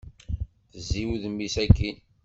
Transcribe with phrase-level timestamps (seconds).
[0.71, 1.95] Tezzi udem-nnes akkin.